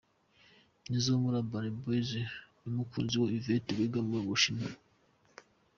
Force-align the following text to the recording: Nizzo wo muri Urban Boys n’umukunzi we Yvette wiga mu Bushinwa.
Nizzo 0.87 1.09
wo 1.13 1.19
muri 1.23 1.35
Urban 1.41 1.67
Boys 1.81 2.11
n’umukunzi 2.61 3.15
we 3.21 3.27
Yvette 3.39 3.71
wiga 3.77 3.99
mu 4.07 4.17
Bushinwa. 4.27 4.69